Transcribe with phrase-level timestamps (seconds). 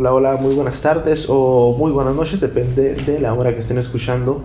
[0.00, 3.76] Hola, hola, muy buenas tardes o muy buenas noches, depende de la hora que estén
[3.76, 4.40] escuchando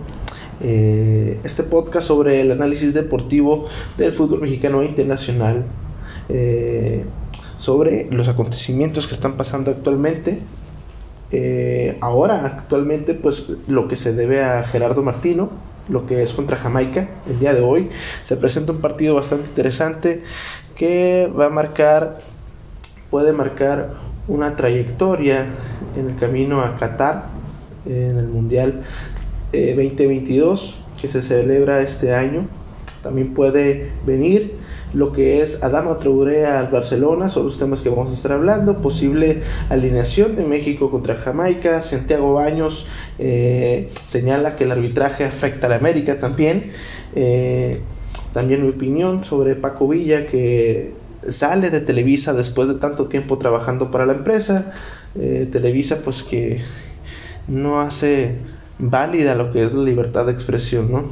[0.60, 3.64] eh, este podcast sobre el análisis deportivo
[3.96, 5.64] del fútbol mexicano e internacional,
[6.28, 7.06] eh,
[7.56, 10.40] sobre los acontecimientos que están pasando actualmente.
[11.32, 15.48] Eh, ahora, actualmente, pues lo que se debe a Gerardo Martino,
[15.88, 17.88] lo que es contra Jamaica, el día de hoy,
[18.24, 20.22] se presenta un partido bastante interesante
[20.74, 22.18] que va a marcar,
[23.08, 25.46] puede marcar una trayectoria
[25.96, 27.26] en el camino a Qatar,
[27.86, 28.82] en el Mundial
[29.52, 32.46] 2022 eh, que se celebra este año.
[33.02, 34.54] También puede venir
[34.92, 38.78] lo que es Adama Traoré al Barcelona, son los temas que vamos a estar hablando,
[38.78, 42.86] posible alineación de México contra Jamaica, Santiago Baños
[43.18, 46.72] eh, señala que el arbitraje afecta a la América también,
[47.14, 47.80] eh,
[48.32, 50.92] también mi opinión sobre Paco Villa que
[51.30, 54.72] sale de Televisa después de tanto tiempo trabajando para la empresa.
[55.14, 56.62] Eh, Televisa pues que
[57.48, 58.36] no hace
[58.78, 61.04] válida lo que es la libertad de expresión, ¿no?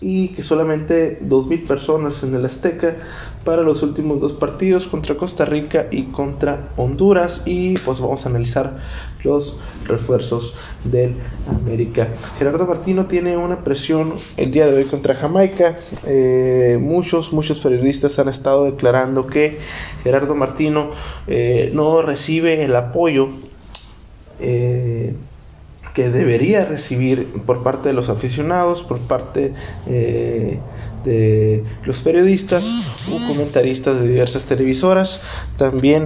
[0.00, 2.96] Y que solamente 2.000 personas en el Azteca
[3.44, 8.28] para los últimos dos partidos contra Costa Rica y contra Honduras y pues vamos a
[8.28, 8.78] analizar
[9.24, 11.14] los refuerzos del
[11.48, 12.08] América.
[12.38, 15.76] Gerardo Martino tiene una presión el día de hoy contra Jamaica.
[16.06, 19.58] Eh, muchos, muchos periodistas han estado declarando que
[20.02, 20.90] Gerardo Martino
[21.26, 23.28] eh, no recibe el apoyo.
[24.38, 25.14] Eh,
[25.94, 29.52] que debería recibir por parte de los aficionados, por parte
[29.86, 30.58] eh,
[31.04, 32.68] de los periodistas
[33.10, 35.20] o comentaristas de diversas televisoras.
[35.56, 36.04] También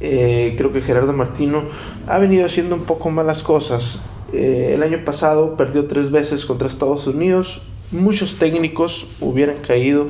[0.00, 1.64] eh, creo que Gerardo Martino
[2.06, 4.00] ha venido haciendo un poco malas cosas.
[4.32, 7.62] Eh, el año pasado perdió tres veces contra Estados Unidos.
[7.90, 10.06] Muchos técnicos hubieran caído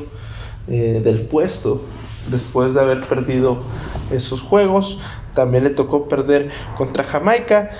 [0.68, 1.82] del puesto
[2.30, 3.58] después de haber perdido
[4.12, 5.00] esos juegos.
[5.34, 7.70] También le tocó perder contra Jamaica,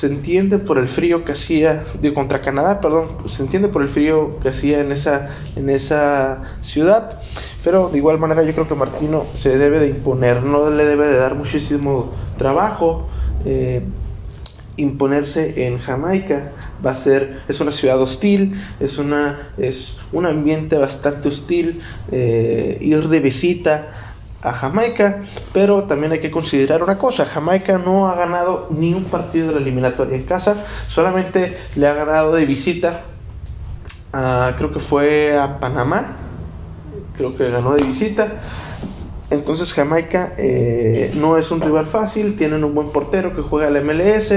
[0.00, 3.90] se entiende por el frío que hacía, de contra Canadá, perdón, se entiende por el
[3.90, 7.20] frío que hacía en esa, en esa ciudad,
[7.62, 11.06] pero de igual manera yo creo que Martino se debe de imponer, no le debe
[11.06, 13.08] de dar muchísimo trabajo.
[13.44, 13.82] Eh,
[14.78, 16.52] imponerse en Jamaica
[16.82, 22.78] va a ser es una ciudad hostil es una es un ambiente bastante hostil eh,
[22.80, 24.09] ir de visita
[24.42, 29.04] a Jamaica, pero también hay que considerar una cosa, Jamaica no ha ganado ni un
[29.04, 30.56] partido de la eliminatoria en casa,
[30.88, 33.02] solamente le ha ganado de visita,
[34.12, 36.16] creo que fue a Panamá,
[37.16, 38.40] creo que ganó de visita,
[39.30, 43.84] entonces Jamaica eh, no es un rival fácil, tienen un buen portero que juega al
[43.84, 44.32] MLS,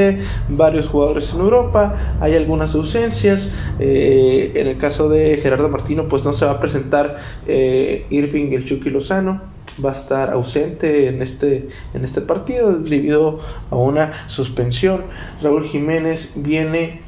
[0.50, 3.50] varios jugadores en Europa, hay algunas ausencias.
[3.80, 8.52] Eh, en el caso de Gerardo Martino, pues no se va a presentar eh, Irving
[8.52, 9.53] el Chucky Lozano,
[9.84, 13.39] va a estar ausente en este, en este partido debido
[13.69, 15.03] a una suspensión.
[15.41, 17.01] Raúl Jiménez viene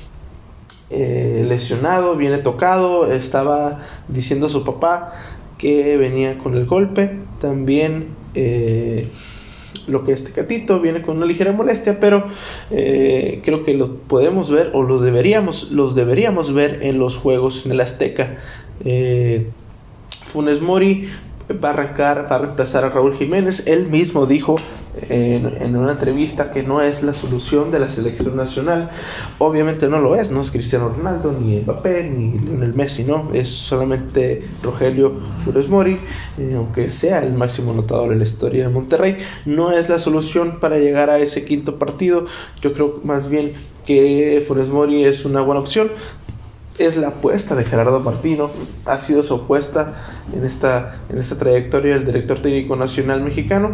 [0.90, 5.14] lesionado, viene tocado, estaba diciendo a su papá
[5.58, 7.18] que venía con el golpe.
[7.42, 9.10] También eh,
[9.88, 12.26] lo que este catito viene con una ligera molestia, pero
[12.72, 17.66] eh, creo que lo podemos ver o los deberíamos, los deberíamos ver en los juegos
[17.66, 18.38] en el Azteca.
[18.84, 19.48] Eh,
[20.26, 21.10] Funes Mori
[21.52, 23.64] va a arrancar, va a reemplazar a Raúl Jiménez.
[23.68, 24.56] Él mismo dijo
[25.10, 28.90] en, una entrevista que no es la solución de la selección nacional.
[29.38, 33.50] Obviamente no lo es, no es Cristiano Ronaldo, ni Mbappé, ni Lionel Messi, no, es
[33.50, 35.14] solamente Rogelio
[35.44, 36.00] Flores Mori,
[36.38, 40.60] eh, aunque sea el máximo anotador en la historia de Monterrey, no es la solución
[40.60, 42.26] para llegar a ese quinto partido.
[42.62, 43.54] Yo creo más bien
[43.86, 45.92] que Flores Mori es una buena opción
[46.78, 48.50] es la apuesta de Gerardo Martino,
[48.86, 49.94] ha sido su apuesta
[50.34, 53.72] en esta, en esta trayectoria del director técnico nacional mexicano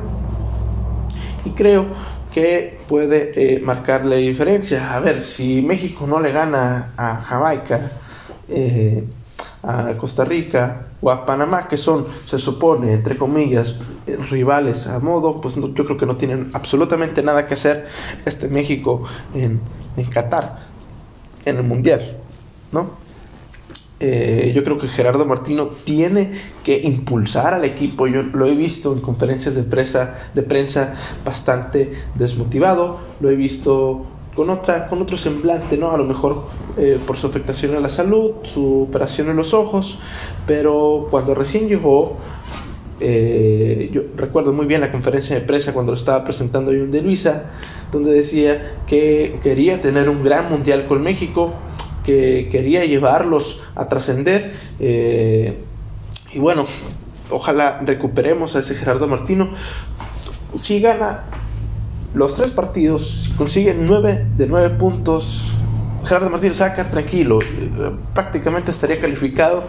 [1.44, 1.88] y creo
[2.32, 4.94] que puede eh, marcar la diferencia.
[4.96, 7.92] A ver, si México no le gana a Jamaica,
[8.48, 9.04] eh,
[9.64, 13.78] a Costa Rica o a Panamá, que son, se supone, entre comillas,
[14.30, 17.88] rivales a modo, pues yo creo que no tienen absolutamente nada que hacer
[18.26, 19.04] este México
[19.34, 19.60] en,
[19.98, 20.60] en Qatar,
[21.46, 22.21] en el Mundial.
[22.72, 23.02] ¿No?
[24.04, 26.32] Eh, yo creo que Gerardo Martino tiene
[26.64, 28.08] que impulsar al equipo.
[28.08, 33.00] Yo lo he visto en conferencias de prensa, de prensa bastante desmotivado.
[33.20, 34.04] Lo he visto
[34.36, 35.92] con otra, con otro semblante, ¿no?
[35.92, 36.46] A lo mejor
[36.78, 40.00] eh, por su afectación a la salud, su operación en los ojos.
[40.48, 42.18] Pero cuando recién llegó,
[43.00, 47.02] eh, yo recuerdo muy bien la conferencia de prensa cuando lo estaba presentando John de
[47.02, 47.52] Luisa,
[47.92, 51.54] donde decía que quería tener un gran mundial con México
[52.04, 54.54] que quería llevarlos a trascender.
[54.80, 55.58] Eh,
[56.34, 56.66] y bueno,
[57.30, 59.50] ojalá recuperemos a ese Gerardo Martino.
[60.56, 61.24] Si gana
[62.14, 65.54] los tres partidos consiguen 9 de 9 puntos.
[66.04, 69.66] Gerardo Martínez saca tranquilo, eh, prácticamente estaría calificado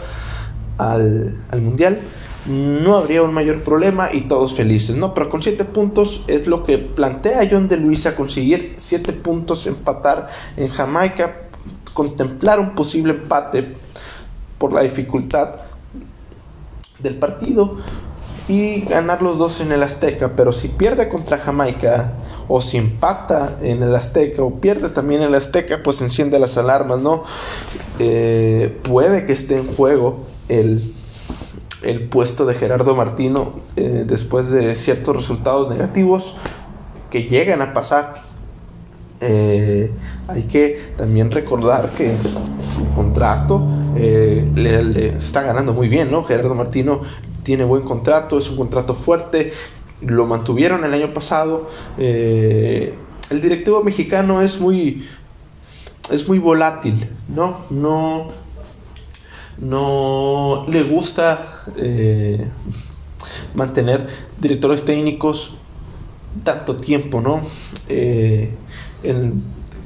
[0.78, 1.98] al, al Mundial
[2.46, 5.14] no habría un mayor problema y todos felices, ¿no?
[5.14, 10.28] Pero con 7 puntos es lo que plantea John de Luisa, conseguir 7 puntos, empatar
[10.56, 11.41] en Jamaica,
[11.92, 13.74] contemplar un posible empate
[14.58, 15.56] por la dificultad
[17.00, 17.78] del partido
[18.48, 22.12] y ganar los dos en el Azteca, pero si pierde contra Jamaica
[22.48, 26.58] o si empata en el Azteca o pierde también en el Azteca, pues enciende las
[26.58, 27.24] alarmas, ¿no?
[27.98, 30.94] Eh, puede que esté en juego el
[31.82, 36.36] el puesto de Gerardo Martino eh, después de ciertos resultados negativos
[37.10, 38.22] que llegan a pasar.
[39.22, 39.90] Eh,
[40.28, 43.62] hay que también recordar que su, contrato
[43.96, 46.24] eh, le, está ganando muy bien, ¿no?
[46.24, 47.02] Gerardo Martino
[47.42, 49.52] tiene buen contrato, es un contrato fuerte,
[50.00, 51.70] lo mantuvieron el año pasado.
[51.96, 55.06] el directivo mexicano es muy,
[56.10, 57.58] es muy volátil, ¿no?
[57.70, 58.42] No
[59.58, 62.46] no le gusta eh,
[63.54, 64.08] mantener
[64.40, 65.54] directores técnicos
[66.44, 67.42] tanto tiempo, ¿no?
[67.88, 68.50] Eh,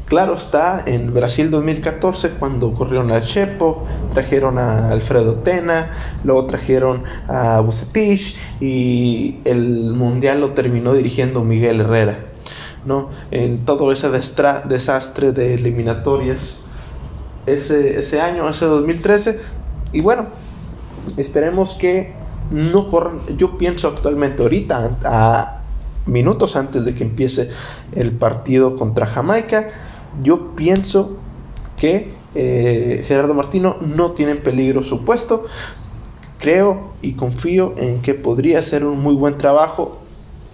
[0.07, 5.93] claro está, en Brasil 2014, cuando corrieron a Chepo, trajeron a Alfredo Tena,
[6.25, 12.19] luego trajeron a Bucetich y el Mundial lo terminó dirigiendo Miguel Herrera,
[12.85, 13.11] ¿no?
[13.31, 16.61] En todo ese desastre de eliminatorias.
[17.47, 19.41] Ese, ese año, ese 2013,
[19.93, 20.27] y bueno,
[21.17, 22.13] esperemos que
[22.51, 23.21] no corran.
[23.37, 25.61] Yo pienso actualmente, ahorita, a
[26.07, 27.51] minutos antes de que empiece
[27.95, 29.71] el partido contra Jamaica,
[30.23, 31.19] yo pienso
[31.77, 35.47] que eh, Gerardo Martino no tiene en peligro su puesto.
[36.39, 40.01] Creo y confío en que podría ser un muy buen trabajo.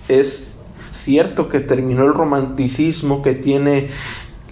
[0.08, 0.54] Es
[0.92, 3.90] cierto que terminó el romanticismo que tiene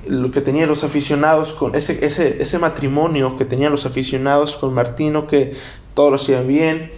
[0.06, 4.72] lo que tenían los aficionados con ese, ese, ese matrimonio que tenían los aficionados con
[4.72, 5.54] Martino, que
[5.94, 6.90] todo lo hacían bien,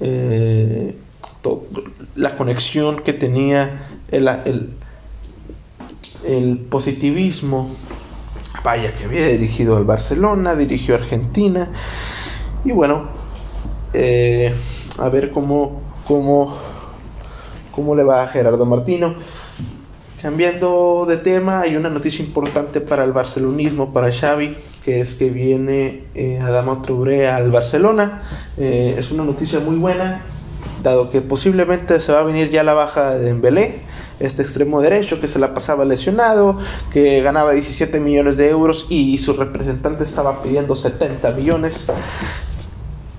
[0.00, 0.94] eh,
[2.18, 4.28] la conexión que tenía, el,
[6.24, 7.70] el, positivismo,
[8.64, 11.68] vaya que había dirigido al Barcelona, dirigió a Argentina,
[12.64, 13.08] y bueno,
[13.94, 14.52] eh,
[14.98, 16.56] a ver cómo, cómo,
[17.70, 19.14] cómo le va a Gerardo Martino.
[20.20, 25.30] Cambiando de tema, hay una noticia importante para el barcelonismo, para Xavi, que es que
[25.30, 28.22] viene eh, Adama Traoré al Barcelona.
[28.56, 30.22] Eh, es una noticia muy buena,
[30.82, 33.76] dado que posiblemente se va a venir ya la baja de Dembélé,
[34.20, 36.58] este extremo derecho que se la pasaba lesionado,
[36.92, 41.86] que ganaba 17 millones de euros y su representante estaba pidiendo 70 millones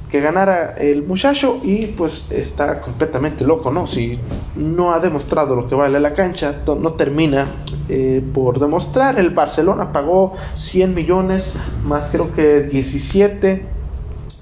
[0.10, 3.86] que ganara el muchacho y pues está completamente loco, ¿no?
[3.86, 4.20] Si
[4.56, 7.48] no ha demostrado lo que vale la cancha, no, termina
[7.88, 9.20] eh, por demostrar.
[9.20, 11.54] El Barcelona pagó 100 millones
[11.86, 13.79] más creo que 17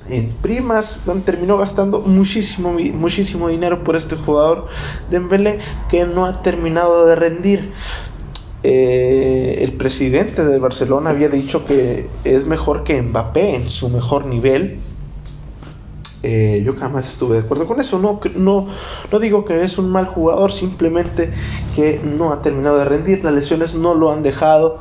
[0.10, 4.68] en primas, terminó gastando muchísimo, muchísimo dinero por este jugador
[5.10, 5.60] de Dembélé
[5.90, 7.72] que no ha terminado de rendir.
[8.64, 14.26] Eh, el presidente del Barcelona había dicho que es mejor que Mbappé en su mejor
[14.26, 14.80] nivel
[16.24, 18.00] eh, yo jamás estuve de acuerdo con eso.
[18.00, 18.68] No, no,
[19.12, 21.32] no digo que es un mal jugador, simplemente
[21.76, 23.24] que no ha terminado de rendir.
[23.24, 24.80] Las lesiones no lo han dejado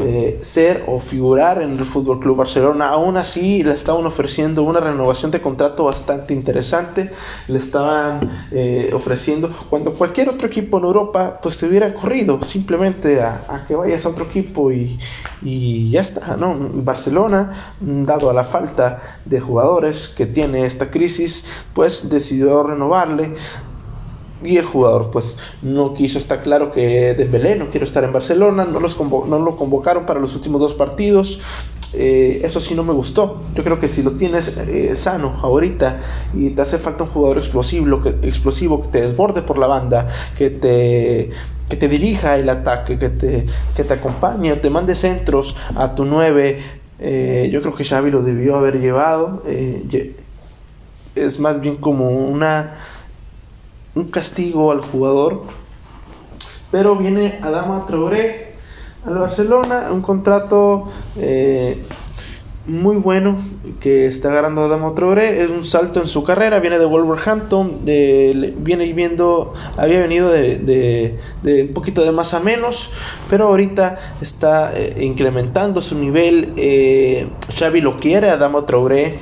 [0.00, 2.88] eh, ser o figurar en el Fútbol Club Barcelona.
[2.88, 7.10] Aún así, le estaban ofreciendo una renovación de contrato bastante interesante.
[7.48, 13.20] Le estaban eh, ofreciendo, cuando cualquier otro equipo en Europa, pues te hubiera corrido simplemente
[13.20, 14.98] a, que vayas a otro equipo y,
[15.42, 16.36] y, ya está.
[16.36, 16.56] ¿no?
[16.58, 23.34] Barcelona, dado a la falta de jugadores que tiene esta crisis, pues decidió renovarle
[24.42, 28.64] y el jugador pues no quiso, está claro que Dembélé no quiero estar en Barcelona,
[28.64, 31.40] no, los no lo convocaron para los últimos dos partidos,
[31.94, 33.40] eh, eso sí no me gustó.
[33.54, 36.00] Yo creo que si lo tienes eh, sano ahorita
[36.34, 40.08] y te hace falta un jugador explosivo que, explosivo que te desborde por la banda,
[40.36, 41.30] que te,
[41.68, 46.04] que te dirija el ataque, que te, que te acompañe, te mande centros a tu
[46.04, 46.62] 9,
[47.00, 49.42] eh, yo creo que Xavi lo debió haber llevado.
[51.14, 52.76] es más bien como una
[53.98, 55.42] un castigo al jugador.
[56.70, 58.52] Pero viene Adama Traoré
[59.04, 61.82] al Barcelona, un contrato eh,
[62.66, 63.38] muy bueno
[63.80, 68.92] que está ganando Adama Traoré, es un salto en su carrera, viene de Wolverhampton, viene
[68.92, 72.90] viendo, había venido de, un poquito de más a menos,
[73.30, 79.18] pero ahorita está eh, incrementando su nivel, eh, Xavi lo quiere, Adama Traoré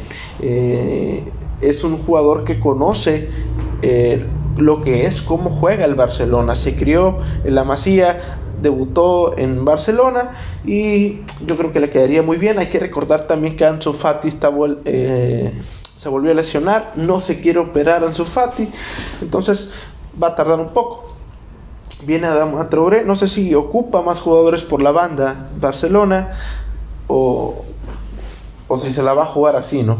[1.60, 3.28] es un jugador que conoce
[4.56, 6.54] lo que es cómo juega el Barcelona.
[6.54, 10.32] Se crió en la Masía, debutó en Barcelona
[10.64, 12.58] y yo creo que le quedaría muy bien.
[12.58, 14.28] Hay que recordar también que Ansu Fati
[14.84, 15.52] eh,
[15.96, 18.68] se volvió a lesionar, no se quiere operar Ansu Fati,
[19.20, 19.72] entonces
[20.20, 21.12] va a tardar un poco.
[22.04, 26.38] Viene Adama Traoré, no sé si ocupa más jugadores por la banda Barcelona
[27.08, 27.64] o,
[28.68, 29.96] o si se la va a jugar así, ¿no?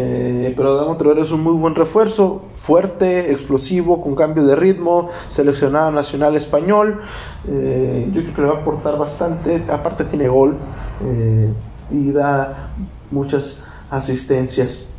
[0.00, 5.08] Eh, pero Adamo Traoré es un muy buen refuerzo, fuerte, explosivo, con cambio de ritmo,
[5.26, 7.00] seleccionado nacional español.
[7.48, 9.64] Eh, yo creo que le va a aportar bastante.
[9.68, 10.56] Aparte tiene gol
[11.04, 11.52] eh,
[11.90, 12.70] y da
[13.10, 14.90] muchas asistencias.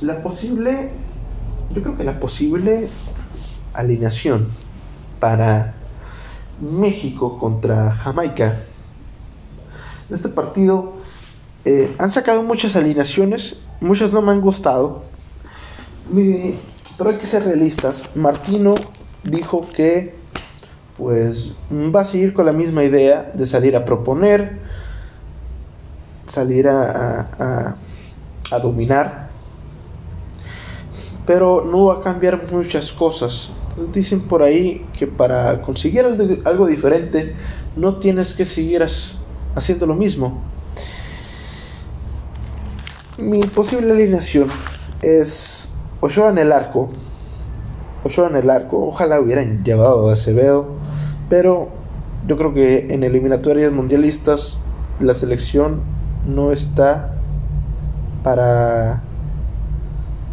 [0.00, 0.90] La posible,
[1.72, 2.88] yo creo que la posible
[3.72, 4.48] alineación
[5.20, 5.74] para
[6.60, 8.62] México contra Jamaica.
[10.08, 10.94] En este partido
[11.98, 15.02] han sacado muchas alineaciones muchas no me han gustado.
[16.12, 18.16] Pero hay que ser realistas.
[18.16, 18.74] Martino
[19.22, 20.14] dijo que
[20.96, 24.58] pues va a seguir con la misma idea de salir a proponer,
[26.26, 27.76] salir a,
[28.50, 29.28] a, dominar,
[31.26, 33.52] pero no va a cambiar muchas cosas.
[33.92, 36.06] dicen por ahí que para conseguir
[36.44, 37.34] algo diferente
[37.76, 38.86] no tienes que seguir
[39.54, 40.40] haciendo lo mismo.
[43.18, 44.48] Mi posible alineación
[45.00, 45.68] es
[46.00, 46.90] Ochoa en el arco.
[48.04, 48.86] Ochoa en el arco.
[48.86, 50.66] Ojalá hubieran llevado a Acevedo.
[51.30, 51.68] Pero
[52.26, 54.58] yo creo que en eliminatorias mundialistas
[55.00, 55.80] la selección
[56.26, 57.14] no está
[58.22, 59.02] para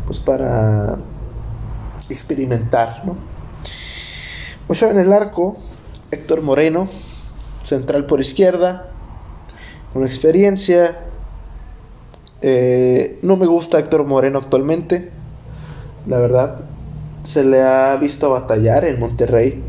[0.05, 0.97] pues para
[2.09, 3.15] experimentar, ¿no?
[4.67, 5.55] Ochoa en el arco,
[6.11, 6.89] Héctor Moreno,
[7.63, 8.89] central por izquierda,
[9.93, 10.99] con experiencia,
[12.45, 15.09] eh, no me gusta Héctor Moreno actualmente.
[16.05, 16.59] La verdad,
[17.23, 19.63] se le ha visto batallar en Monterrey.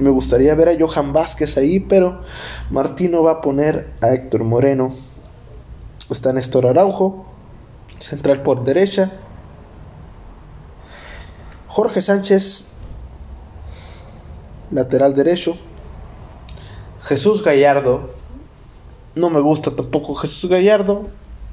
[0.00, 2.22] Me gustaría ver a Johan Vázquez ahí, pero
[2.70, 4.92] Martino va a poner a Héctor Moreno.
[6.10, 7.26] Está Néstor Araujo,
[8.00, 9.12] central por derecha.
[11.68, 12.64] Jorge Sánchez,
[14.72, 15.56] lateral derecho.
[17.04, 18.10] Jesús Gallardo.
[19.14, 21.06] No me gusta tampoco Jesús Gallardo.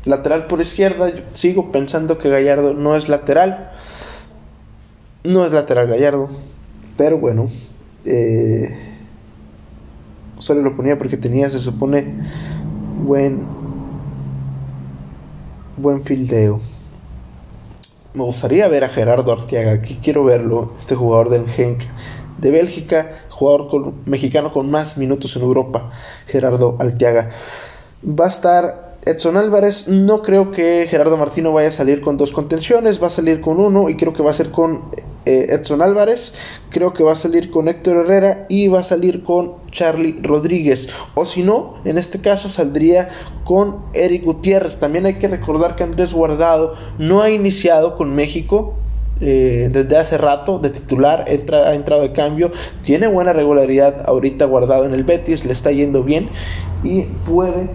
[0.03, 3.71] Lateral por izquierda, sigo pensando que Gallardo no es lateral.
[5.23, 6.29] No es lateral Gallardo.
[6.97, 7.47] Pero bueno.
[8.05, 8.75] Eh,
[10.39, 12.05] solo lo ponía porque tenía, se supone,
[13.03, 13.45] buen,
[15.77, 16.59] buen fildeo.
[18.15, 19.73] Me gustaría ver a Gerardo Arteaga.
[19.73, 20.73] Aquí quiero verlo.
[20.79, 21.81] Este jugador del Genk
[22.39, 23.19] de Bélgica.
[23.29, 25.91] Jugador mexicano con más minutos en Europa.
[26.25, 27.29] Gerardo Arteaga.
[28.03, 32.31] Va a estar Edson Álvarez, no creo que Gerardo Martino vaya a salir con dos
[32.31, 34.83] contenciones, va a salir con uno y creo que va a ser con
[35.25, 36.33] eh, Edson Álvarez,
[36.69, 40.87] creo que va a salir con Héctor Herrera y va a salir con Charlie Rodríguez.
[41.15, 43.09] O si no, en este caso saldría
[43.43, 44.77] con Eric Gutiérrez.
[44.77, 48.75] También hay que recordar que Andrés Guardado no ha iniciado con México.
[49.23, 54.85] Eh, desde hace rato de titular, ha entrado de cambio, tiene buena regularidad ahorita guardado
[54.85, 56.29] en el Betis, le está yendo bien
[56.83, 57.69] y puede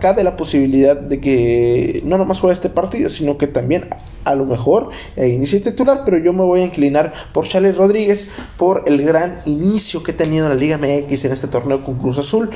[0.00, 3.88] cabe la posibilidad de que no nomás juegue este partido, sino que también
[4.24, 8.28] a lo mejor eh, inicie titular, pero yo me voy a inclinar por Charlie Rodríguez
[8.58, 12.18] por el gran inicio que ha tenido la Liga MX en este torneo con Cruz
[12.18, 12.50] Azul.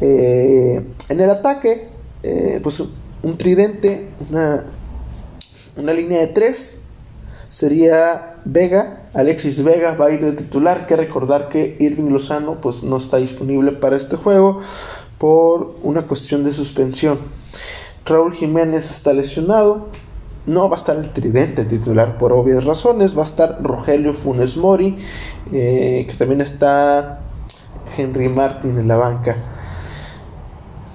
[0.00, 1.88] Eh, en el ataque,
[2.22, 2.80] eh, pues
[3.22, 4.64] un tridente, una,
[5.76, 6.80] una línea de tres
[7.48, 12.84] sería Vega, Alexis Vega va a ir de titular, que recordar que Irving Lozano pues
[12.84, 14.60] no está disponible para este juego
[15.20, 17.18] por una cuestión de suspensión.
[18.06, 19.88] Raúl Jiménez está lesionado.
[20.46, 23.14] No va a estar el tridente titular por obvias razones.
[23.14, 24.96] Va a estar Rogelio Funes Mori,
[25.52, 27.20] eh, que también está
[27.94, 29.36] Henry Martin en la banca.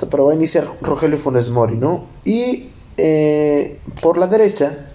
[0.09, 2.05] Pero va a iniciar Rogelio Funes Mori, ¿no?
[2.23, 4.87] Y eh, por la derecha,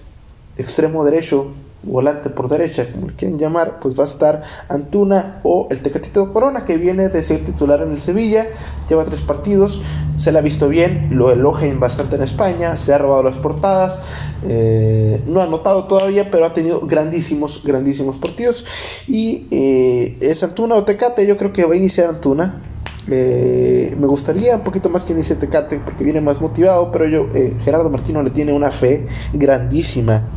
[0.58, 5.68] extremo derecho, volante por derecha, como le quieren llamar, pues va a estar Antuna o
[5.70, 8.46] el Tecatito Corona, que viene de ser titular en el Sevilla,
[8.88, 9.80] lleva tres partidos,
[10.18, 13.98] se le ha visto bien, lo elogian bastante en España, se ha robado las portadas,
[14.46, 18.66] eh, no ha anotado todavía, pero ha tenido grandísimos, grandísimos partidos.
[19.08, 22.60] Y eh, es Antuna o Tecate, yo creo que va a iniciar Antuna.
[23.08, 27.28] Eh, me gustaría un poquito más que inicie Tecate porque viene más motivado, pero yo,
[27.64, 30.28] Gerardo Martino le tiene una fe grandísima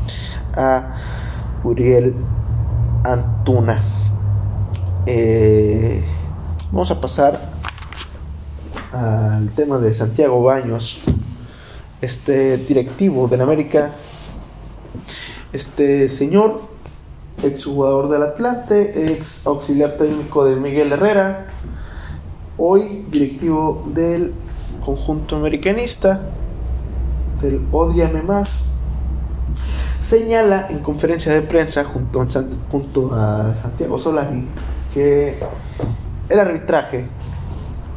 [0.55, 0.95] a
[1.63, 2.13] Uriel
[3.03, 3.79] Antuna.
[5.05, 6.03] Eh,
[6.71, 7.39] vamos a pasar
[8.91, 11.01] al tema de Santiago Baños,
[12.01, 13.91] este directivo de América.
[15.53, 16.61] Este señor
[17.43, 21.47] ex jugador del Atlante, ex auxiliar técnico de Miguel Herrera,
[22.57, 24.33] hoy directivo del
[24.85, 26.21] conjunto americanista,
[27.41, 28.63] del Odiame Más,
[30.03, 32.21] señala en conferencia de prensa junto
[33.13, 34.45] a, Santiago Solari
[34.93, 35.37] que
[36.27, 37.05] el arbitraje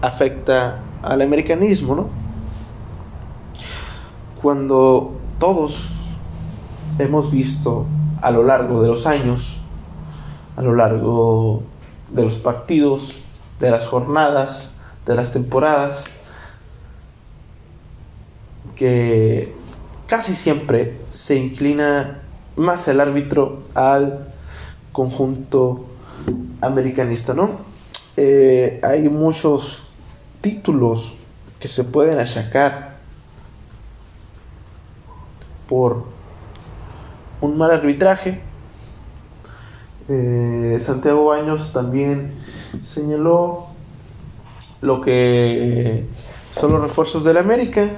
[0.01, 2.09] afecta al americanismo, ¿no?
[4.41, 5.91] Cuando todos
[7.01, 7.87] hemos visto
[8.23, 9.63] a lo largo de los años,
[10.57, 11.63] a lo largo
[12.11, 13.21] de los partidos,
[13.59, 14.73] de las jornadas,
[15.07, 16.05] de las temporadas,
[18.77, 19.56] que
[20.07, 22.21] casi siempre se inclina
[22.57, 24.29] más el árbitro al
[24.93, 25.85] conjunto
[26.61, 27.51] americanista, ¿no?
[28.17, 29.87] Eh, hay muchos
[30.41, 31.17] títulos
[31.61, 32.97] que se pueden achacar
[35.69, 36.05] por
[37.41, 38.41] un mal arbitraje.
[40.09, 42.33] Eh, Santiago Baños también
[42.85, 43.67] señaló
[44.81, 46.07] lo que
[46.59, 47.91] son los refuerzos del América.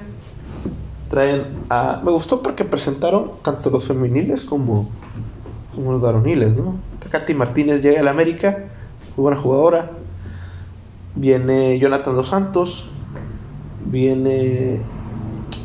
[1.08, 2.00] Traen a.
[2.04, 4.88] Me gustó porque presentaron tanto los femeniles como,
[5.74, 6.76] como los varoniles, ¿no?
[7.10, 8.64] Katy Martínez llega al América,
[9.16, 9.90] muy buena jugadora.
[11.14, 12.90] Viene Jonathan Dos Santos,
[13.86, 14.80] viene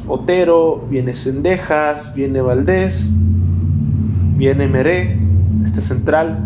[0.08, 3.08] Otero, viene Sendejas, viene Valdés,
[4.38, 5.18] viene Meré,
[5.66, 6.46] este central,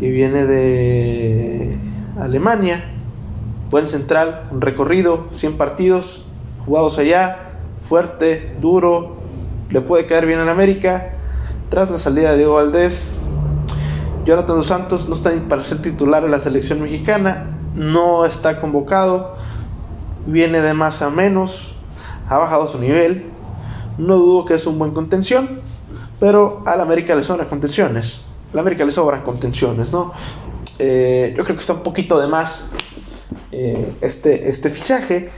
[0.00, 1.78] que viene de
[2.20, 2.84] Alemania,
[3.70, 6.26] buen central, un recorrido, 100 partidos,
[6.66, 7.38] jugados allá,
[7.88, 9.16] fuerte, duro,
[9.70, 11.10] le puede caer bien en América.
[11.70, 13.12] Tras la salida de Diego Valdés,
[14.24, 19.34] Jonathan Dos Santos no está para ser titular en la selección mexicana, no está convocado,
[20.26, 21.74] viene de más a menos,
[22.28, 23.24] ha bajado su nivel.
[23.98, 25.60] No dudo que es un buen contención,
[26.18, 28.22] pero al América le sobran contenciones.
[28.52, 30.12] Al América le sobran contenciones, ¿no?
[30.78, 32.70] Eh, yo creo que está un poquito de más
[33.52, 35.30] eh, este, este fichaje.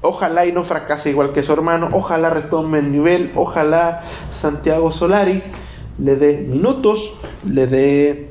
[0.00, 1.88] Ojalá y no fracase igual que su hermano.
[1.92, 3.32] Ojalá retome el nivel.
[3.34, 5.42] Ojalá Santiago Solari
[5.98, 8.30] le dé minutos, le dé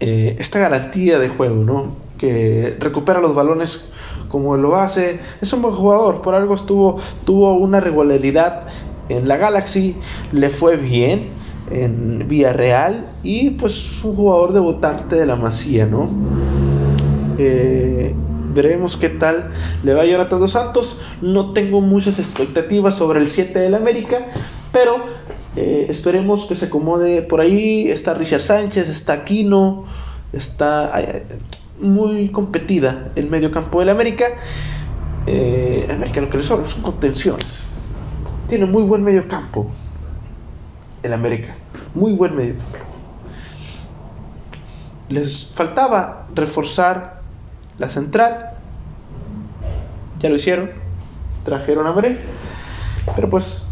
[0.00, 1.96] eh, esta garantía de juego, ¿no?
[2.18, 3.90] Que recupera los balones
[4.28, 5.20] como lo hace.
[5.40, 8.66] Es un buen jugador, por algo estuvo, tuvo una regularidad
[9.08, 9.96] en la Galaxy,
[10.32, 11.28] le fue bien
[11.70, 16.08] en Villarreal y pues un jugador debutante de la Masía, ¿no?
[17.38, 18.14] Eh,
[18.54, 19.50] veremos qué tal
[19.82, 20.98] le va a Jonathan Dos Santos.
[21.20, 24.26] No tengo muchas expectativas sobre el 7 del América,
[24.72, 25.04] pero
[25.56, 27.90] eh, esperemos que se acomode por ahí.
[27.90, 29.84] Está Richard Sánchez, está Aquino,
[30.32, 30.92] está
[31.80, 34.26] muy competida el medio campo del América.
[35.26, 37.64] Eh, América lo que le sobra son contenciones.
[38.48, 39.70] Tiene muy buen medio campo
[41.02, 41.54] el América.
[41.94, 42.54] Muy buen medio
[45.08, 47.20] Les faltaba reforzar
[47.78, 48.50] la central.
[50.20, 50.70] Ya lo hicieron.
[51.44, 52.18] Trajeron a Bre.
[53.14, 53.66] Pero pues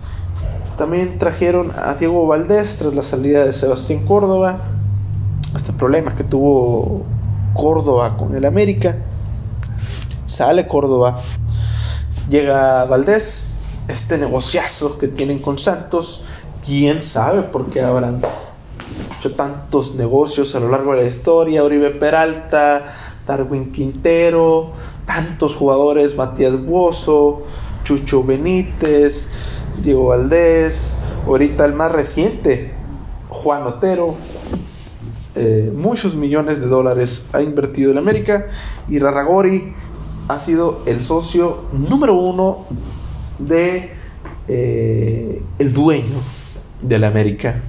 [0.76, 4.58] también trajeron a Diego Valdés tras la salida de Sebastián Córdoba.
[5.56, 7.04] Este problema que tuvo
[7.54, 8.96] Córdoba con el América.
[10.26, 11.20] Sale Córdoba.
[12.28, 13.46] Llega Valdés.
[13.88, 16.24] Este negociazo que tienen con Santos.
[16.64, 18.22] Quién sabe por qué habrán
[19.16, 21.64] hecho tantos negocios a lo largo de la historia.
[21.64, 22.94] Oribe Peralta,
[23.26, 24.72] Darwin Quintero,
[25.06, 27.42] tantos jugadores, Matías Buoso,
[27.84, 29.28] Chucho Benítez,
[29.82, 32.72] Diego Valdés, ahorita el más reciente,
[33.28, 34.14] Juan Otero,
[35.34, 38.46] eh, muchos millones de dólares ha invertido en América
[38.88, 39.72] y Rarragori
[40.28, 42.66] ha sido el socio número uno
[43.38, 43.90] de
[44.48, 46.18] eh, el dueño
[46.82, 47.60] de la América.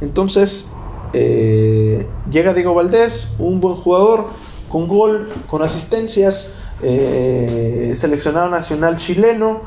[0.00, 0.70] Entonces
[1.16, 4.26] eh, llega Diego Valdés, un buen jugador,
[4.68, 6.50] con gol, con asistencias,
[6.80, 9.60] seleccionado nacional chileno,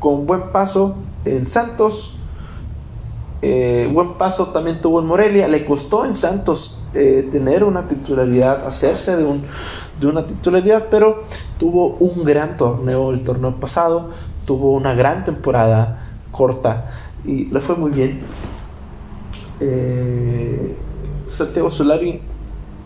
[0.00, 2.14] con buen paso en Santos
[3.46, 5.46] eh, buen paso también tuvo en Morelia.
[5.48, 9.42] Le costó en Santos eh, tener una titularidad, hacerse de, un,
[10.00, 11.24] de una titularidad, pero
[11.58, 14.08] tuvo un gran torneo el torneo pasado.
[14.46, 16.90] Tuvo una gran temporada corta
[17.26, 18.20] y le fue muy bien.
[19.64, 20.74] Eh,
[21.28, 22.20] Santiago Solari,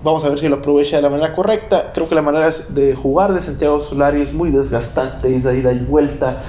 [0.03, 1.93] vamos a ver si lo aprovecha de la manera correcta.
[1.93, 5.73] Creo que la manera de jugar de Santiago Solari es muy desgastante, es de ida
[5.73, 6.43] y vuelta.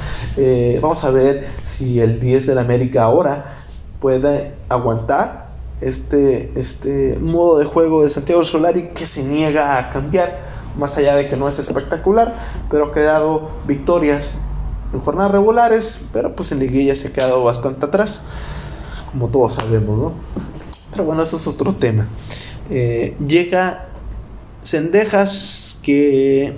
[0.82, 3.58] vamos a ver si el 10 del América ahora
[4.00, 5.50] puede aguantar
[5.82, 10.40] este, este modo de juego de Santiago Solari que se niega a cambiar,
[10.78, 12.34] más allá de que no es espectacular,
[12.70, 14.36] pero ha dado victorias
[14.94, 18.22] en jornadas regulares, pero pues en liguilla se ha quedado bastante atrás,
[19.12, 20.14] como todos sabemos, ¿no?
[20.92, 22.08] Pero bueno, eso es otro tema.
[22.70, 23.88] Eh, llega
[24.64, 26.54] Sendejas, que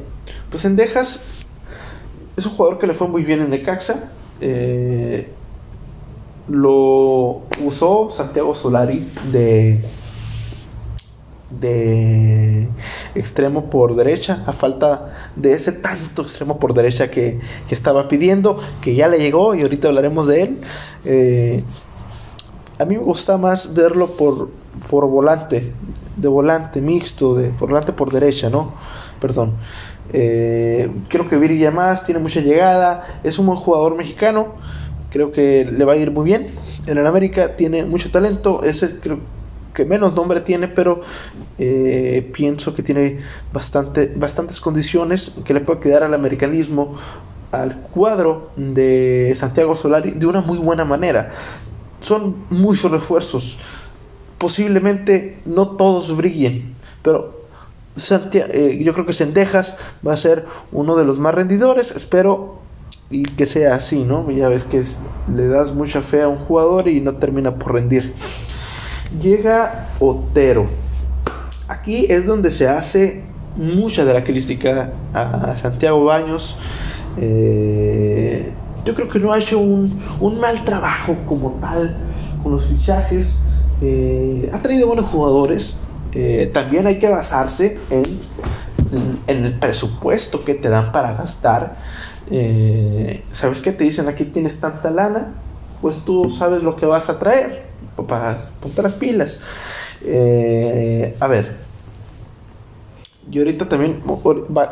[0.49, 1.43] pues Sendejas
[2.35, 4.11] es un jugador que le fue muy bien en Necaxa.
[4.39, 5.29] Eh,
[6.47, 9.79] lo usó Santiago Solari de
[11.59, 12.69] de
[13.15, 18.95] extremo por derecha, a falta de ese tanto extremo por derecha que, estaba pidiendo, que
[18.95, 20.57] ya le llegó y ahorita hablaremos de él.
[21.05, 21.63] Eh,
[22.81, 24.49] a mí me gusta más verlo por,
[24.89, 25.71] por volante,
[26.15, 28.73] de volante mixto, de volante por derecha, ¿no?
[29.19, 29.53] Perdón.
[30.13, 34.55] Eh, creo que Viri más tiene mucha llegada, es un buen jugador mexicano,
[35.09, 36.55] creo que le va a ir muy bien.
[36.87, 39.19] En el América tiene mucho talento, es el creo
[39.73, 41.01] que menos nombre tiene, pero
[41.59, 43.19] eh, pienso que tiene
[43.53, 46.95] bastante, bastantes condiciones que le puede quedar al americanismo,
[47.51, 51.31] al cuadro de Santiago Solari de una muy buena manera.
[52.01, 53.57] Son muchos refuerzos.
[54.37, 57.41] Posiblemente no todos brillen, pero
[57.95, 61.91] eh, yo creo que Sendejas va a ser uno de los más rendidores.
[61.91, 62.59] Espero
[63.09, 64.29] y que sea así, ¿no?
[64.31, 64.83] Ya ves que
[65.35, 68.13] le das mucha fe a un jugador y no termina por rendir.
[69.21, 70.65] Llega Otero.
[71.67, 73.23] Aquí es donde se hace
[73.57, 76.57] mucha de la crítica a Santiago Baños.
[77.17, 78.51] Eh,
[78.85, 80.01] yo creo que no ha hecho un,
[80.39, 81.95] mal trabajo como tal
[82.43, 83.41] con los fichajes.
[83.81, 85.77] Eh, ha traído buenos jugadores.
[86.13, 88.19] Eh, también hay que basarse en,
[89.27, 91.75] en, el presupuesto que te dan para gastar.
[93.33, 94.07] ¿Sabes qué te dicen?
[94.07, 95.33] Aquí tienes tanta lana,
[95.81, 97.71] pues tú sabes lo que vas a traer
[98.07, 99.39] para ponte las pilas.
[100.03, 101.55] Eh, a ver,
[103.29, 104.01] yo ahorita también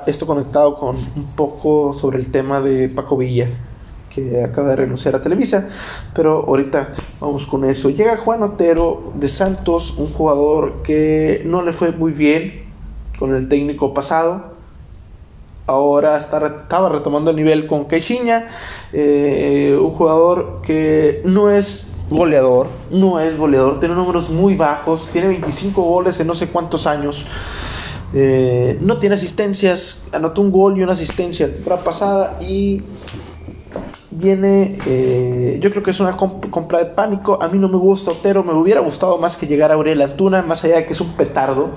[0.07, 3.47] esto conectado con un poco sobre el tema de Paco Villa,
[4.13, 5.69] que acaba de renunciar a Televisa,
[6.13, 7.89] pero ahorita vamos con eso.
[7.89, 12.63] Llega Juan Otero de Santos, un jugador que no le fue muy bien
[13.17, 14.57] con el técnico pasado.
[15.67, 18.47] Ahora está, estaba retomando el nivel con Caixinha,
[18.91, 25.27] eh, un jugador que no es goleador, no es goleador, tiene números muy bajos, tiene
[25.27, 27.27] 25 goles en no sé cuántos años.
[28.13, 32.81] Eh, no tiene asistencias, anotó un gol y una asistencia la temporada pasada y
[34.19, 37.41] viene, eh, yo creo que es una compra de pánico.
[37.41, 40.41] A mí no me gusta Otero, me hubiera gustado más que llegar a Aurel Antuna,
[40.41, 41.71] más allá de que es un petardo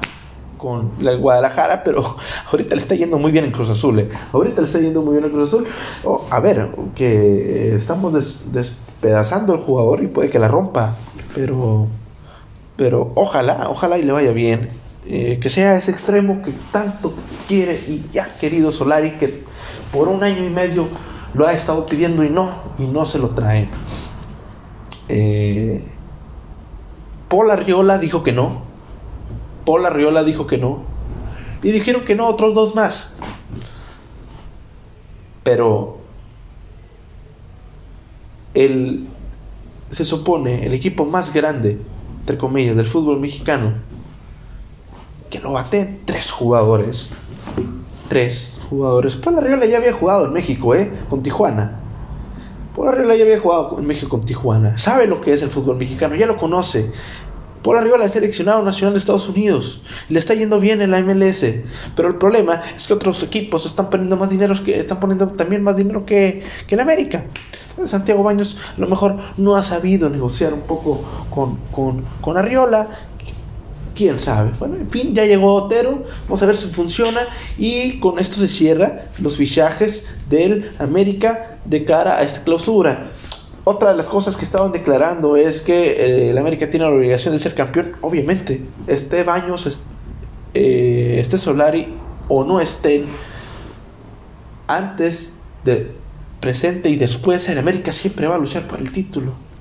[0.59, 2.16] con la Guadalajara, pero
[2.52, 4.00] ahorita le está yendo muy bien en Cruz Azul.
[4.00, 4.09] Eh.
[4.33, 5.64] Ahorita le está yendo muy bien en Cruz Azul.
[6.05, 10.94] Oh, a ver, que estamos des, pedazando el jugador y puede que la rompa.
[11.35, 11.87] Pero,
[12.76, 14.68] pero ojalá, ojalá y le vaya bien.
[15.05, 17.12] Eh, que sea ese extremo que tanto
[17.48, 19.42] quiere y ya querido Solari, que
[19.92, 20.87] por un año y medio
[21.35, 23.71] lo ha estado pidiendo y no, y no se lo traen.
[25.09, 25.83] Eh,
[27.29, 28.62] Paul Arriola dijo que no.
[29.64, 30.83] Paul Arriola dijo que no.
[31.62, 33.14] Y dijeron que no otros dos más.
[35.42, 35.99] Pero
[38.55, 39.07] el,
[39.90, 41.79] se supone el equipo más grande,
[42.21, 43.75] entre comillas, del fútbol mexicano,
[45.31, 47.11] que lo bate tres jugadores.
[48.09, 49.16] Tres jugadores.
[49.16, 50.90] Paul Arriola ya había jugado en México, ¿eh?
[51.11, 51.78] Con Tijuana.
[52.74, 54.78] Paul Arriola ya había jugado en México con Tijuana.
[54.78, 56.90] Sabe lo que es el fútbol mexicano, ya lo conoce.
[57.62, 59.82] Paul Arriola es seleccionado nacional de Estados Unidos.
[60.08, 61.44] Le está yendo bien en la MLS.
[61.94, 65.62] Pero el problema es que otros equipos están poniendo más dinero que están poniendo también
[65.62, 67.24] más dinero que, que en América.
[67.87, 72.88] Santiago Baños a lo mejor no ha sabido negociar un poco con, con, con Arriola.
[74.02, 74.50] Quién sabe.
[74.58, 76.02] Bueno, en fin, ya llegó Otero.
[76.24, 77.20] Vamos a ver si funciona.
[77.56, 83.10] Y con esto se cierra los fichajes del América de cara a esta clausura.
[83.62, 87.32] Otra de las cosas que estaban declarando es que eh, el América tiene la obligación
[87.32, 87.92] de ser campeón.
[88.00, 89.86] Obviamente, este Baños,
[90.52, 91.94] este Solari
[92.26, 93.04] o no estén
[94.66, 95.34] antes
[95.64, 95.92] de
[96.40, 99.51] presente y después el América siempre va a luchar por el título.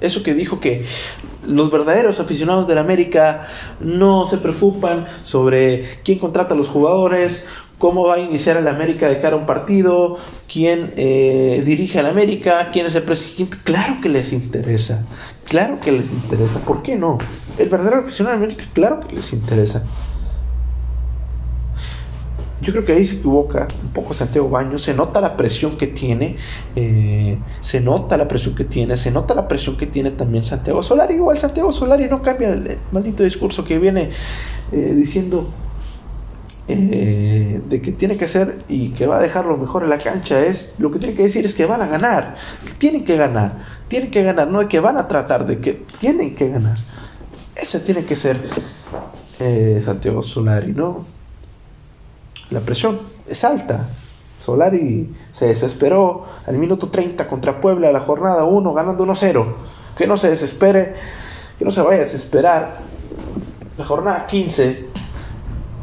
[0.00, 0.84] Eso que dijo que
[1.46, 3.48] los verdaderos aficionados del América
[3.80, 7.46] no se preocupan sobre quién contrata a los jugadores,
[7.78, 10.18] cómo va a iniciar el América de cara a un partido,
[10.50, 13.56] quién eh, dirige al América, quién es el presidente.
[13.62, 15.06] Claro que les interesa,
[15.44, 16.60] claro que les interesa.
[16.60, 17.18] ¿Por qué no?
[17.58, 19.84] El verdadero aficionado del América, claro que les interesa
[22.60, 25.88] yo creo que ahí se equivoca un poco Santiago Baños, se nota la presión que
[25.88, 26.36] tiene,
[26.76, 30.82] eh, se nota la presión que tiene, se nota la presión que tiene también Santiago
[30.82, 34.10] Solari, igual Santiago Solari no cambia el maldito discurso que viene
[34.72, 35.48] eh, diciendo
[36.68, 39.98] eh, de que tiene que ser y que va a dejar lo mejor en la
[39.98, 42.36] cancha es lo que tiene que decir es que van a ganar,
[42.78, 46.34] tienen que ganar, tienen que ganar, no es que van a tratar de que tienen
[46.34, 46.78] que ganar.
[47.54, 48.38] Ese tiene que ser
[49.84, 51.13] Santiago Solari, ¿no?
[52.54, 53.88] La presión es alta.
[54.44, 59.44] Solari se desesperó al minuto 30 contra Puebla, la jornada 1, ganando 1-0.
[59.98, 60.94] Que no se desespere,
[61.58, 62.76] que no se vaya a desesperar.
[63.76, 64.88] La jornada 15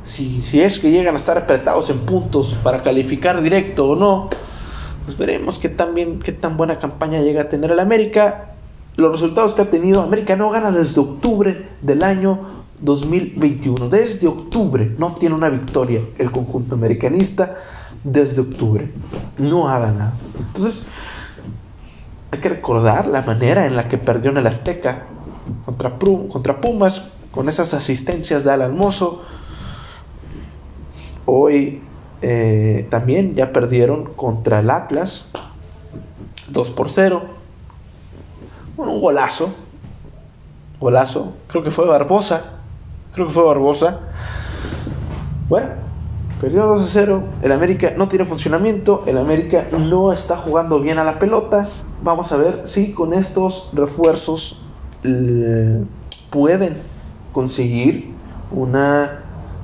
[0.05, 4.29] si, es que llegan a estar apretados en puntos para calificar directo o no,
[5.05, 8.51] pues veremos qué tan, bien, qué tan buena campaña llega a tener el América.
[8.97, 13.89] Los resultados que ha tenido, América no gana desde octubre del año 2021.
[13.89, 17.57] Desde octubre no tiene una victoria el conjunto americanista.
[18.03, 18.91] Desde octubre
[19.37, 20.13] no ha ganado.
[20.39, 20.83] Entonces,
[22.31, 25.03] hay que recordar la manera en la que perdió en el Azteca
[25.65, 29.21] contra, Pumas, con esas asistencias de Alan Mozo
[31.25, 31.81] Hoy
[32.21, 35.29] eh, también ya perdieron contra el Atlas
[36.49, 37.23] 2 por 0.
[38.75, 39.53] Bueno, un golazo.
[40.79, 41.33] Golazo.
[41.47, 42.60] Creo que fue Barbosa.
[43.13, 43.99] Creo que fue Barbosa.
[45.49, 45.67] Bueno,
[46.39, 47.23] perdió 2 a 0.
[47.41, 49.03] El América no tiene funcionamiento.
[49.05, 51.67] El América no está jugando bien a la pelota.
[52.03, 54.61] Vamos a ver si con estos refuerzos
[55.03, 55.83] eh,
[56.29, 56.77] pueden
[57.33, 58.11] conseguir
[58.51, 59.19] una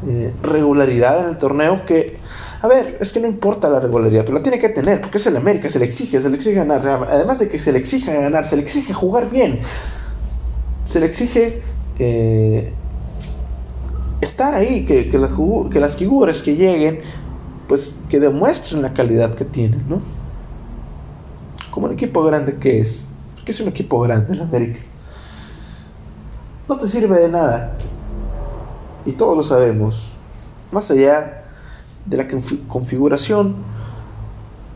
[0.06, 2.18] eh, regularidad en el torneo que,
[2.62, 5.26] a ver, es que no importa la regularidad, pero la tiene que tener, porque es
[5.26, 6.86] el América, se le exige, se le exige ganar.
[7.10, 9.62] Además de que se le exige ganar, se le exige jugar bien,
[10.86, 11.62] se le exige
[11.98, 12.74] eh,
[14.22, 15.32] estar ahí, que, que, las,
[15.72, 17.02] que las figuras que lleguen,
[17.68, 20.00] pues que demuestren la calidad que tienen, ¿no?
[21.72, 23.08] Como un equipo grande que es,
[23.46, 24.80] que es un equipo grande el América.
[26.68, 27.78] No te sirve de nada
[29.06, 30.14] y todos lo sabemos,
[30.72, 31.46] más allá
[32.06, 32.28] de la
[32.68, 33.56] configuración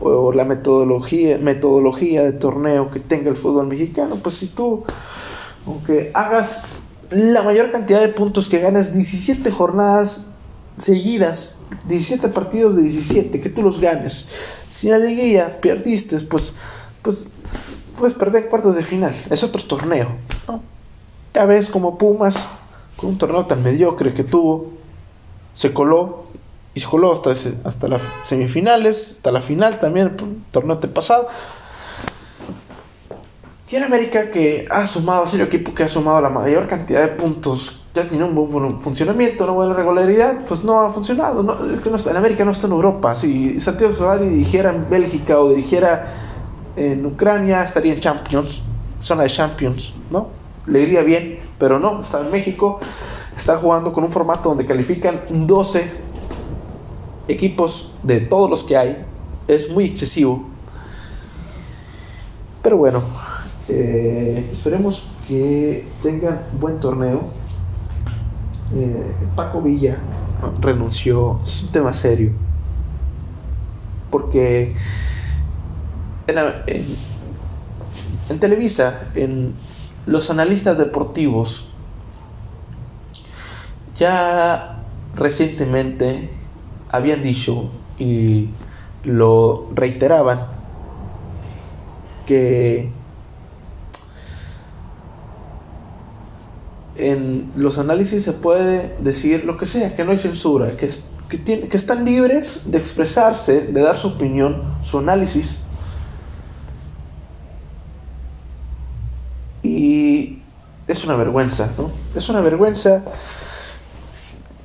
[0.00, 4.84] o la metodología, metodología de torneo que tenga el fútbol mexicano, pues si tú,
[5.66, 6.62] aunque hagas
[7.14, 10.26] la mayor cantidad de puntos que ganas 17 jornadas
[10.78, 14.28] seguidas, 17 partidos de 17, que tú los ganes,
[14.70, 16.52] si la liguilla perdiste, pues,
[17.02, 17.28] pues
[17.98, 20.08] puedes perder cuartos de final, es otro torneo.
[21.34, 22.36] Ya ves como Pumas
[23.02, 24.72] un torneo tan mediocre que tuvo,
[25.54, 26.24] se coló
[26.74, 31.28] y se coló hasta, hasta las semifinales, hasta la final también, el torneo pasado.
[33.72, 37.00] En América que ha sumado, ha sido el equipo que ha sumado la mayor cantidad
[37.00, 41.42] de puntos, ya tiene un buen funcionamiento, una buena regularidad, pues no ha funcionado.
[41.42, 43.14] No, en América no está en Europa.
[43.14, 46.12] Si Santiago Solari dirigiera en Bélgica o dirigiera
[46.76, 48.60] en Ucrania, estaría en Champions,
[49.00, 50.28] zona de Champions, ¿no?
[50.66, 52.80] Le iría bien pero no, está en México,
[53.36, 55.88] está jugando con un formato donde califican 12
[57.28, 59.06] equipos de todos los que hay.
[59.46, 60.44] Es muy excesivo.
[62.62, 63.00] Pero bueno,
[63.74, 67.30] eh, esperemos que tengan buen torneo.
[68.74, 69.98] Eh, Paco Villa
[70.60, 72.32] renunció, es un tema serio.
[74.10, 74.74] Porque
[76.26, 76.36] en
[78.38, 79.54] Televisa, en
[80.06, 81.68] los analistas deportivos
[83.96, 84.82] ya
[85.14, 86.30] recientemente
[86.90, 88.50] habían dicho y
[89.04, 90.40] lo reiteraban
[92.26, 92.90] que
[96.96, 100.90] en los análisis se puede decir lo que sea, que no hay censura, que,
[101.28, 105.62] que, que están libres de expresarse, de dar su opinión, su análisis
[109.62, 110.42] Y
[110.88, 111.90] es una vergüenza, ¿no?
[112.14, 113.02] Es una vergüenza.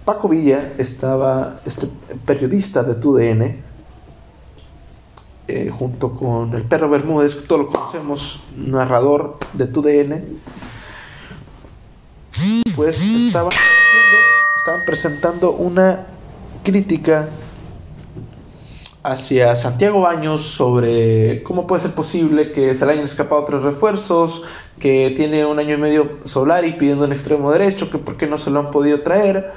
[0.06, 1.88] Paco Villa estaba, este
[2.26, 3.58] periodista de TUDN,
[5.50, 10.24] eh, junto con el perro Bermúdez, que todos lo conocemos, narrador de TUDN,
[12.76, 13.52] pues estaban,
[14.58, 16.06] estaban presentando una
[16.64, 17.28] crítica
[19.04, 24.44] hacia Santiago Baños sobre cómo puede ser posible que se le hayan escapado tres refuerzos,
[24.80, 28.38] que tiene un año y medio Solari pidiendo un extremo derecho, que por qué no
[28.38, 29.54] se lo han podido traer,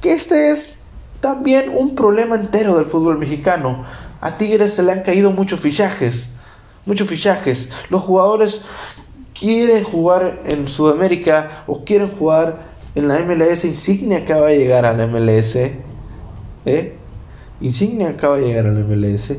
[0.00, 0.80] que este es
[1.20, 3.84] también un problema entero del fútbol mexicano.
[4.20, 6.34] A Tigres se le han caído muchos fichajes,
[6.86, 7.70] muchos fichajes.
[7.90, 8.64] Los jugadores
[9.42, 12.60] quieren jugar en Sudamérica o quieren jugar
[12.94, 13.64] en la MLS.
[13.64, 15.56] Insignia acaba de llegar a la MLS.
[16.64, 16.94] ¿eh?
[17.60, 19.36] Insignia acaba de llegar a la MLS.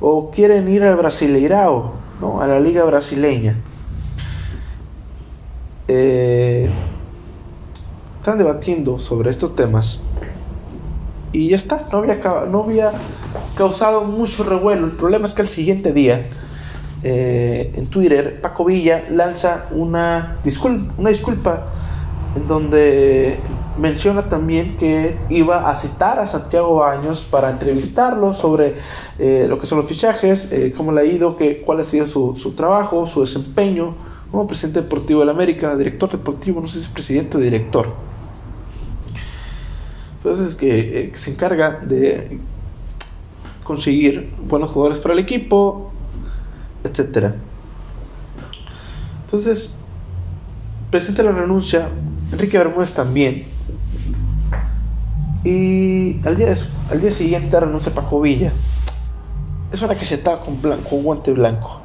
[0.00, 2.40] O quieren ir al Brasileirao, ¿no?
[2.40, 3.56] a la liga brasileña.
[5.88, 6.70] Eh,
[8.20, 10.00] están debatiendo sobre estos temas
[11.32, 12.92] y ya está, no había, no había
[13.56, 14.86] causado mucho revuelo.
[14.86, 16.24] El problema es que al siguiente día,
[17.02, 21.66] eh, en Twitter, Paco Villa lanza una disculpa, una disculpa
[22.36, 23.38] en donde
[23.78, 28.74] menciona también que iba a citar a Santiago Baños para entrevistarlo sobre
[29.18, 32.06] eh, lo que son los fichajes, eh, cómo le ha ido, que, cuál ha sido
[32.06, 33.94] su, su, trabajo, su desempeño
[34.30, 37.86] como presidente deportivo de la América, director deportivo, no sé si es presidente o director.
[40.22, 42.38] Entonces, que, eh, que se encarga de
[43.64, 45.90] conseguir buenos jugadores para el equipo,
[46.84, 47.34] etcétera.
[49.24, 49.76] Entonces,
[50.90, 51.88] presenta la renuncia,
[52.32, 53.44] Enrique Bermúdez también.
[55.44, 56.54] Y al día,
[56.90, 58.52] al día siguiente renuncia Paco Villa.
[59.72, 61.80] Es una cachetada con, blanco, con guante blanco.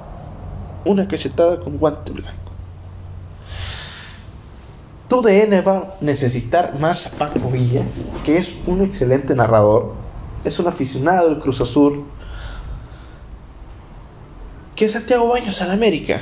[0.86, 2.46] Una cachetada con guante blanco.
[5.08, 7.84] Tu DN va a necesitar más a Paco Villa,
[8.24, 9.94] que es un excelente narrador,
[10.44, 12.06] es un aficionado del Cruz Azul,
[14.76, 16.22] que Santiago Baños la América,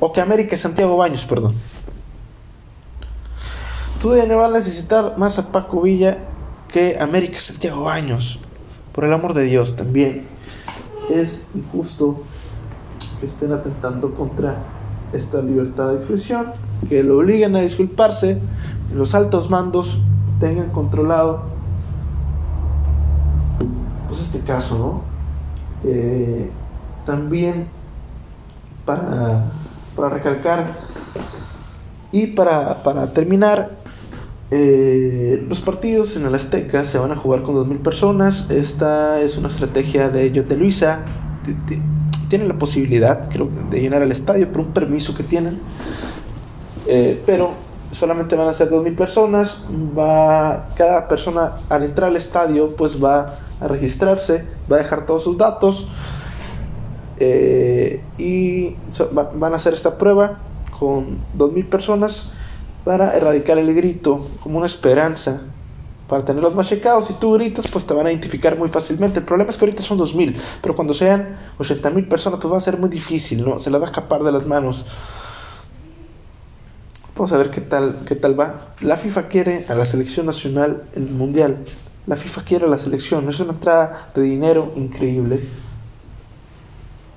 [0.00, 1.54] o que América es Santiago Baños, perdón.
[4.00, 6.18] Tu DN va a necesitar más a Paco Villa
[6.68, 8.40] que América Santiago Baños.
[8.92, 10.22] Por el amor de Dios, también
[11.10, 12.22] es injusto
[13.20, 14.56] que estén atentando contra
[15.12, 16.52] esta libertad de expresión,
[16.88, 18.38] que lo obliguen a disculparse,
[18.94, 19.98] los altos mandos
[20.40, 21.42] tengan controlado
[24.08, 25.02] pues este caso, ¿no?
[25.84, 26.50] Eh,
[27.06, 27.66] también
[28.84, 29.44] para,
[29.94, 30.74] para recalcar
[32.12, 33.70] y para, para terminar,
[34.50, 38.50] eh, los partidos en el Azteca se van a jugar con 2.000 personas.
[38.50, 41.00] Esta es una estrategia de Yote Luisa.
[42.28, 45.58] Tienen la posibilidad, creo, de llenar el estadio por un permiso que tienen,
[46.86, 47.50] eh, pero
[47.92, 49.66] solamente van a ser 2.000 personas,
[49.96, 55.22] va, cada persona al entrar al estadio pues va a registrarse, va a dejar todos
[55.22, 55.88] sus datos
[57.18, 58.76] eh, y
[59.12, 60.38] van a hacer esta prueba
[60.78, 62.32] con 2.000 personas
[62.84, 65.42] para erradicar el grito como una esperanza
[66.08, 67.06] para tenerlos más checados.
[67.06, 69.18] Si tú gritas, pues te van a identificar muy fácilmente.
[69.18, 72.60] El problema es que ahorita son 2.000, pero cuando sean 80.000 personas, pues va a
[72.60, 73.60] ser muy difícil, ¿no?
[73.60, 74.86] Se les va a escapar de las manos.
[77.16, 78.54] Vamos a ver qué tal, qué tal va.
[78.80, 81.56] La FIFA quiere a la selección nacional en el mundial.
[82.06, 83.28] La FIFA quiere a la selección.
[83.28, 85.40] Es una entrada de dinero increíble.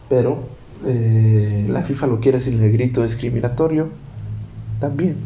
[0.10, 0.40] Pero
[0.86, 3.90] eh, la FIFA lo quiere sin el grito discriminatorio
[4.80, 5.18] también.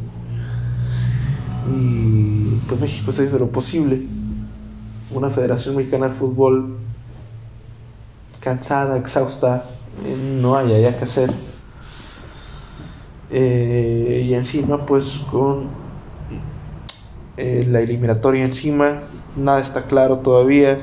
[1.73, 4.01] Y pues México está haciendo lo posible.
[5.11, 6.77] Una Federación Mexicana de Fútbol
[8.39, 9.63] cansada, exhausta,
[10.05, 11.31] eh, no hay ya que hacer.
[13.31, 15.83] Eh, y encima, pues con
[17.37, 19.01] la eliminatoria encima,
[19.35, 20.79] nada está claro todavía.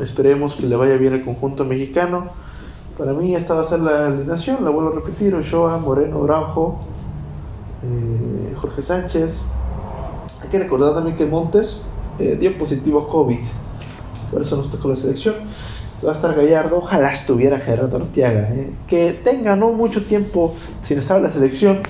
[0.00, 2.30] Esperemos que le vaya bien al conjunto mexicano.
[2.98, 6.80] Para mí esta va a ser la alineación, la vuelvo a repetir, Ochoa, Moreno, Braujo,
[8.60, 9.42] Jorge Sánchez,
[10.42, 11.86] hay que recordar también que Montes
[12.18, 13.40] eh, dio positivo COVID,
[14.30, 15.34] por eso nos tocó la selección.
[16.04, 18.70] Va a estar Gallardo, ojalá estuviera Gerardo Arteaga, eh.
[18.86, 21.80] que tenga no mucho tiempo sin estar en la selección.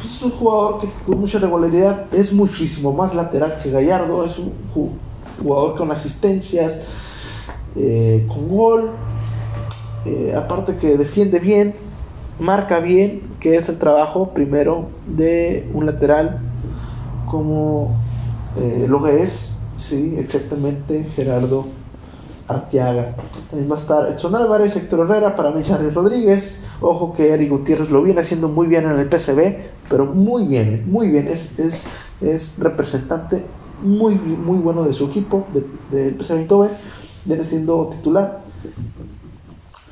[0.00, 4.38] Pues es un jugador que con mucha regularidad es muchísimo más lateral que Gallardo, es
[4.38, 4.52] un
[5.42, 6.80] jugador con asistencias,
[7.74, 8.90] eh, con gol,
[10.36, 11.74] aparte que defiende bien,
[12.38, 16.38] marca bien, que es el trabajo primero de un lateral
[17.26, 17.96] como
[18.58, 21.66] eh, lo es, sí, exactamente, Gerardo
[22.48, 23.14] Arteaga.
[23.50, 26.62] También va a estar Edson Álvarez, Héctor Herrera, para mí Rodríguez.
[26.80, 29.56] Ojo que Eric Gutiérrez lo viene haciendo muy bien en el PCB,
[29.88, 31.26] pero muy bien, muy bien.
[31.28, 31.86] Es, es,
[32.20, 33.42] es representante
[33.82, 36.68] muy, muy bueno de su equipo, del de PCB.
[37.24, 38.40] Viene siendo titular.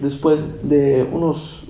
[0.00, 1.66] Después de unos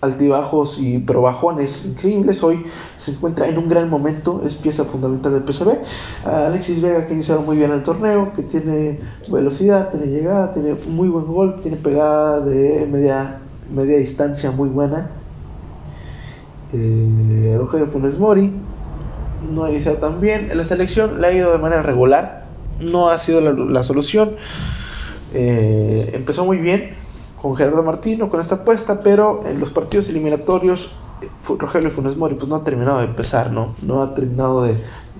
[0.00, 2.42] altibajos y pero bajones increíbles.
[2.42, 2.64] Hoy
[2.96, 5.78] se encuentra en un gran momento, es pieza fundamental del PSV.
[6.24, 10.76] Alexis Vega que ha iniciado muy bien el torneo, que tiene velocidad, tiene llegada, tiene
[10.88, 13.40] muy buen gol, tiene pegada de media,
[13.74, 15.10] media distancia muy buena.
[16.72, 18.52] Eh, Rogelio Funes Mori
[19.52, 20.50] no ha iniciado tan bien.
[20.50, 22.46] En la selección le ha ido de manera regular,
[22.80, 24.32] no ha sido la, solución.
[25.32, 26.94] Eh, empezó muy bien,
[27.46, 30.90] con Gerardo Martino con esta apuesta, pero en los partidos eliminatorios
[31.22, 33.68] eh, Rogelio Funes Mori pues no ha terminado de empezar, ¿no?
[33.82, 34.74] No ha terminado de,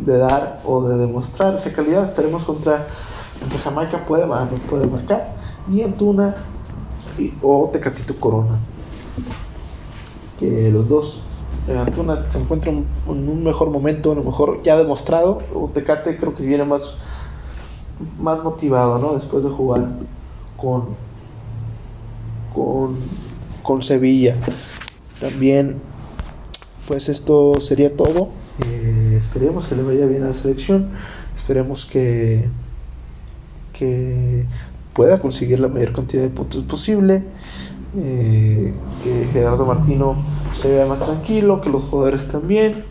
[0.05, 2.05] dar o de demostrar esa calidad.
[2.05, 2.85] Esperemos contra,
[3.63, 4.27] Jamaica puede,
[4.69, 5.37] puede marcar.
[5.71, 6.35] Y Antuna
[7.17, 8.59] y, o Tecatito Corona.
[10.41, 11.23] Que los dos,
[11.69, 15.43] eh, Antuna se encuentra en un mejor momento, a lo mejor ya demostrado.
[15.55, 16.97] O Tecate creo que viene más
[18.19, 19.15] más motivado, ¿no?
[19.15, 19.87] Después de jugar
[20.57, 21.06] con,
[22.57, 22.97] con,
[23.63, 24.35] con Sevilla.
[25.21, 25.77] También,
[26.89, 28.31] pues esto sería todo.
[28.65, 30.89] Eh, esperemos que le vaya bien a la selección.
[31.37, 32.49] Esperemos que,
[33.75, 34.47] que
[34.95, 37.23] pueda conseguir la mayor cantidad de puntos posible.
[37.99, 40.17] Eh, que Gerardo Martino
[40.61, 42.85] se vea más tranquilo, que los jugadores también.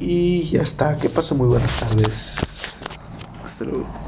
[0.00, 2.36] Y ya está, que pase muy buenas tardes.
[3.44, 4.05] Hasta luego.